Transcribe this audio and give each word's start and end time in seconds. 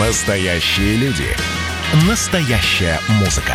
Настоящие 0.00 0.96
люди. 0.96 1.26
Настоящая 2.08 2.98
музыка. 3.18 3.52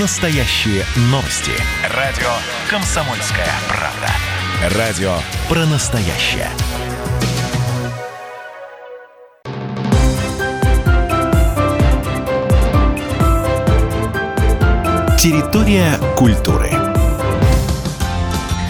Настоящие 0.00 0.84
новости. 1.10 1.50
Радио 1.92 2.30
«Комсомольская 2.70 3.48
правда». 3.68 4.78
Радио 4.78 5.16
про 5.48 5.66
настоящее. 5.66 6.48
Территория 15.18 15.98
культуры. 16.16 16.70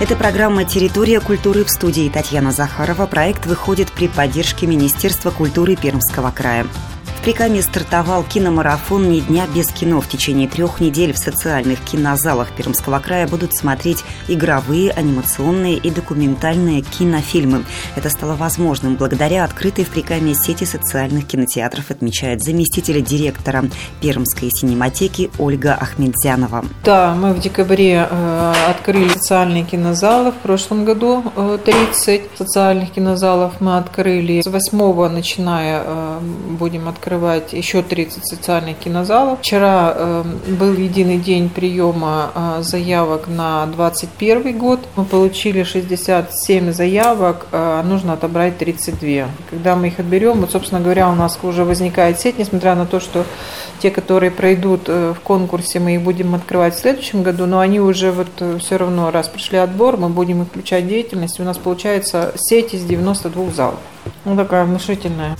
Это 0.00 0.16
программа 0.16 0.64
«Территория 0.64 1.20
культуры» 1.20 1.62
в 1.62 1.70
студии 1.70 2.10
Татьяна 2.10 2.50
Захарова. 2.50 3.06
Проект 3.06 3.46
выходит 3.46 3.92
при 3.92 4.08
поддержке 4.08 4.66
Министерства 4.66 5.30
культуры 5.30 5.76
Пермского 5.76 6.32
края. 6.32 6.66
Прикаме 7.26 7.60
стартовал 7.60 8.22
киномарафон 8.22 9.10
«Ни 9.10 9.18
дня 9.18 9.48
без 9.52 9.66
кино». 9.72 10.00
В 10.00 10.08
течение 10.08 10.46
трех 10.46 10.78
недель 10.78 11.12
в 11.12 11.18
социальных 11.18 11.80
кинозалах 11.80 12.52
Пермского 12.52 13.00
края 13.00 13.26
будут 13.26 13.52
смотреть 13.52 14.04
игровые, 14.28 14.92
анимационные 14.92 15.74
и 15.74 15.90
документальные 15.90 16.82
кинофильмы. 16.82 17.64
Это 17.96 18.10
стало 18.10 18.36
возможным 18.36 18.94
благодаря 18.94 19.42
открытой 19.42 19.84
в 19.84 19.88
Прикаме 19.88 20.34
сети 20.34 20.62
социальных 20.62 21.26
кинотеатров, 21.26 21.90
отмечает 21.90 22.44
заместитель 22.44 23.02
директора 23.02 23.64
Пермской 24.00 24.50
синематеки 24.52 25.28
Ольга 25.36 25.74
Ахмедзянова. 25.74 26.64
Да, 26.84 27.16
мы 27.16 27.34
в 27.34 27.40
декабре 27.40 28.06
э, 28.08 28.52
открыли 28.70 29.08
социальные 29.08 29.64
кинозалы. 29.64 30.30
В 30.30 30.36
прошлом 30.36 30.84
году 30.84 31.24
э, 31.34 31.58
30 31.64 32.38
социальных 32.38 32.92
кинозалов 32.92 33.60
мы 33.60 33.78
открыли. 33.78 34.42
С 34.42 34.46
8 34.46 35.08
начиная 35.08 35.82
э, 35.84 36.20
будем 36.50 36.86
открывать 36.86 37.15
открывать 37.16 37.52
еще 37.52 37.82
30 37.82 38.26
социальных 38.26 38.78
кинозалов. 38.78 39.40
Вчера 39.40 39.92
э, 39.94 40.24
был 40.48 40.74
единый 40.74 41.18
день 41.18 41.48
приема 41.48 42.30
э, 42.34 42.62
заявок 42.62 43.28
на 43.28 43.66
2021 43.66 44.58
год. 44.58 44.80
Мы 44.96 45.04
получили 45.04 45.62
67 45.62 46.72
заявок, 46.72 47.46
э, 47.52 47.82
нужно 47.84 48.12
отобрать 48.12 48.58
32. 48.58 49.28
Когда 49.50 49.76
мы 49.76 49.88
их 49.88 49.98
отберем, 49.98 50.40
вот, 50.40 50.50
собственно 50.50 50.80
говоря, 50.80 51.08
у 51.08 51.14
нас 51.14 51.38
уже 51.42 51.64
возникает 51.64 52.20
сеть, 52.20 52.38
несмотря 52.38 52.74
на 52.74 52.86
то, 52.86 53.00
что 53.00 53.24
те, 53.78 53.90
которые 53.90 54.30
пройдут 54.30 54.82
э, 54.88 55.14
в 55.14 55.20
конкурсе, 55.20 55.80
мы 55.80 55.94
их 55.94 56.02
будем 56.02 56.34
открывать 56.34 56.74
в 56.74 56.78
следующем 56.78 57.22
году, 57.22 57.46
но 57.46 57.60
они 57.60 57.80
уже 57.80 58.12
вот 58.12 58.28
э, 58.40 58.58
все 58.58 58.76
равно, 58.76 59.10
раз 59.10 59.28
прошли 59.28 59.58
отбор, 59.58 59.96
мы 59.96 60.10
будем 60.10 60.42
их 60.42 60.48
включать 60.48 60.84
в 60.84 60.88
деятельность. 60.88 61.40
У 61.40 61.44
нас 61.44 61.56
получается 61.56 62.32
сеть 62.36 62.74
из 62.74 62.84
92 62.84 63.50
залов. 63.50 63.80
Ну, 64.24 64.36
такая 64.36 64.64
внушительная. 64.64 65.36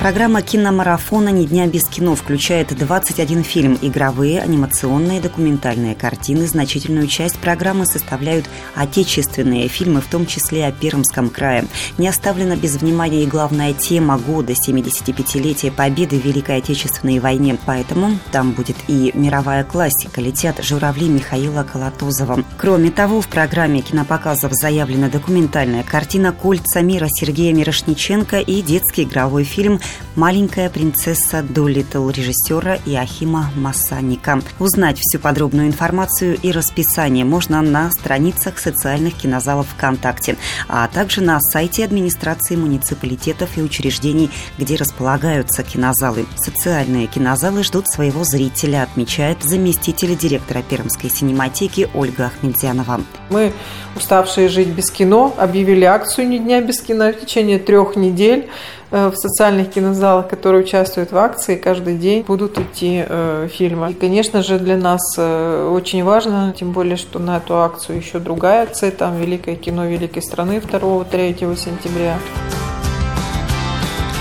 Программа 0.00 0.40
киномарафона 0.40 1.28
«Ни 1.28 1.44
дня 1.44 1.66
без 1.66 1.86
кино» 1.86 2.14
включает 2.14 2.74
21 2.74 3.44
фильм, 3.44 3.78
игровые, 3.82 4.40
анимационные, 4.40 5.20
документальные 5.20 5.94
картины. 5.94 6.46
Значительную 6.46 7.06
часть 7.06 7.36
программы 7.36 7.84
составляют 7.84 8.46
отечественные 8.74 9.68
фильмы, 9.68 10.00
в 10.00 10.06
том 10.06 10.24
числе 10.24 10.64
о 10.64 10.72
Пермском 10.72 11.28
крае. 11.28 11.66
Не 11.98 12.08
оставлена 12.08 12.56
без 12.56 12.76
внимания 12.76 13.24
и 13.24 13.26
главная 13.26 13.74
тема 13.74 14.16
года– 14.16 14.52
75-летие 14.68 15.70
победы 15.70 16.18
в 16.18 16.24
Великой 16.24 16.56
Отечественной 16.56 17.18
войне. 17.18 17.58
Поэтому 17.66 18.18
там 18.32 18.52
будет 18.52 18.76
и 18.88 19.10
мировая 19.12 19.64
классика 19.64 20.22
«Летят 20.22 20.64
журавли» 20.64 21.10
Михаила 21.10 21.62
Колотозова. 21.62 22.42
Кроме 22.56 22.90
того, 22.90 23.20
в 23.20 23.28
программе 23.28 23.82
кинопоказов 23.82 24.52
заявлена 24.54 25.10
документальная 25.10 25.82
картина 25.82 26.32
«Кольца 26.32 26.80
мира» 26.80 27.08
Сергея 27.10 27.52
Мирошниченко 27.52 28.38
и 28.40 28.62
детский 28.62 29.02
игровой 29.02 29.44
фильм 29.44 29.78
«Маленькая 30.16 30.68
принцесса 30.70 31.42
Долитл» 31.42 32.08
режиссера 32.10 32.76
Иохима 32.84 33.50
Массаника. 33.56 34.42
Узнать 34.58 34.98
всю 34.98 35.18
подробную 35.18 35.68
информацию 35.68 36.36
и 36.42 36.50
расписание 36.52 37.24
можно 37.24 37.62
на 37.62 37.90
страницах 37.90 38.58
социальных 38.58 39.14
кинозалов 39.14 39.68
ВКонтакте, 39.68 40.36
а 40.68 40.86
также 40.88 41.20
на 41.20 41.40
сайте 41.40 41.84
администрации 41.84 42.56
муниципалитетов 42.56 43.56
и 43.56 43.62
учреждений, 43.62 44.30
где 44.58 44.76
располагаются 44.76 45.62
кинозалы. 45.62 46.26
Социальные 46.36 47.06
кинозалы 47.06 47.62
ждут 47.62 47.88
своего 47.88 48.24
зрителя, 48.24 48.82
отмечает 48.82 49.42
заместитель 49.42 50.16
директора 50.16 50.62
Пермской 50.62 51.10
синематеки 51.10 51.88
Ольга 51.94 52.26
Ахмедзянова. 52.26 53.00
Мы, 53.30 53.52
уставшие 53.96 54.48
жить 54.48 54.68
без 54.68 54.90
кино, 54.90 55.34
объявили 55.38 55.84
акцию 55.84 56.28
«Ни 56.28 56.38
дня 56.38 56.60
без 56.60 56.80
кино» 56.80 57.12
в 57.12 57.20
течение 57.20 57.58
трех 57.58 57.96
недель. 57.96 58.48
Э, 58.92 59.08
в 59.08 59.16
социальных 59.16 59.70
кинозалах, 59.70 60.28
которые 60.28 60.64
участвуют 60.64 61.12
в 61.12 61.16
акции, 61.16 61.56
каждый 61.56 61.96
день 61.96 62.22
будут 62.22 62.58
идти 62.58 63.04
э, 63.06 63.48
фильмы. 63.50 63.92
И, 63.92 63.94
конечно 63.94 64.42
же, 64.42 64.58
для 64.58 64.76
нас 64.76 65.00
э, 65.16 65.70
очень 65.72 66.02
важно, 66.02 66.52
тем 66.58 66.72
более, 66.72 66.96
что 66.96 67.20
на 67.20 67.36
эту 67.36 67.56
акцию 67.56 67.98
еще 67.98 68.18
другая 68.18 68.64
акция, 68.64 68.90
там 68.90 69.16
«Великое 69.16 69.54
кино 69.54 69.86
великой 69.86 70.22
страны» 70.22 70.58
2-3 70.58 71.56
сентября. 71.56 72.18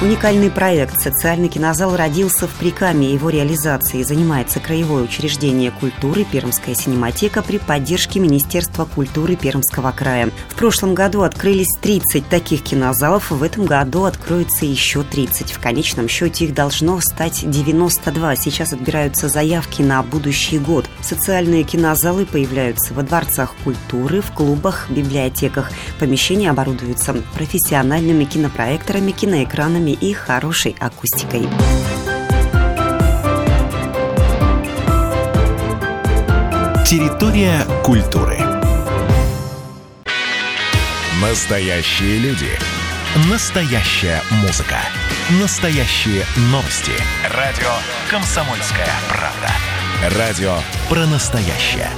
Уникальный 0.02 0.50
проект 0.50 1.02
«Социальный 1.02 1.50
кинозал» 1.50 1.98
родился 1.98 2.48
в 2.48 2.52
Прикаме. 2.52 3.12
Его 3.14 3.30
реализацией 3.30 4.06
занимается 4.06 4.62
Краевое 4.62 5.04
учреждение 5.04 5.72
культуры 5.72 6.24
«Пермская 6.24 6.74
синематека» 6.74 7.42
при 7.42 7.58
поддержке 7.58 8.22
Министерства 8.22 8.86
культуры 8.86 9.36
Пермского 9.36 9.92
края. 9.92 10.30
В 10.48 10.56
прошлом 10.56 10.96
году 10.96 11.24
открылись 11.24 11.76
30 11.82 12.30
таких 12.30 12.64
кинозалов, 12.64 13.30
в 13.30 13.44
этом 13.44 13.66
году 13.66 14.06
откроется 14.06 14.66
еще 14.66 15.04
30. 15.04 15.52
В 15.52 15.60
конечном 15.60 16.08
счете 16.08 16.46
их 16.46 16.54
должно 16.54 17.02
стать 17.02 17.44
92. 17.44 18.38
Сейчас 18.38 18.72
отбираются 18.72 19.28
заявки 19.28 19.82
на 19.82 20.02
будущий 20.02 20.60
год. 20.60 20.90
Социальные 21.02 21.64
кинозалы 21.64 22.26
появляются 22.26 22.94
во 22.94 23.04
дворцах 23.04 23.54
культуры, 23.66 24.22
в 24.22 24.32
клубах, 24.32 24.90
библиотеках. 24.90 25.70
Помещения 26.00 26.52
оборудуются 26.52 27.16
профессиональными 27.36 28.24
кинопроекторами, 28.24 29.12
киноэкранами 29.12 29.89
и 29.94 30.14
хорошей 30.14 30.76
акустикой. 30.80 31.48
Территория 36.86 37.66
культуры. 37.84 38.40
Настоящие 41.22 42.18
люди. 42.20 42.50
Настоящая 43.30 44.22
музыка. 44.42 44.78
Настоящие 45.42 46.26
новости. 46.52 46.94
Радио 47.36 47.70
«Комсомольская 48.10 48.88
правда». 49.08 50.18
Радио 50.18 50.56
про 50.90 51.06
настоящее. 51.06 51.92